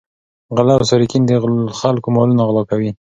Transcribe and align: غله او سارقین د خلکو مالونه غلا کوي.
غله 0.55 0.73
او 0.77 0.83
سارقین 0.89 1.23
د 1.27 1.31
خلکو 1.79 2.07
مالونه 2.15 2.41
غلا 2.47 2.63
کوي. 2.71 2.91